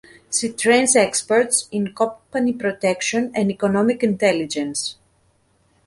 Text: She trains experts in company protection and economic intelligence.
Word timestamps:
She 0.35 0.51
trains 0.51 0.95
experts 0.95 1.67
in 1.71 1.93
company 1.93 2.53
protection 2.53 3.31
and 3.35 3.51
economic 3.51 4.01
intelligence. 4.01 4.95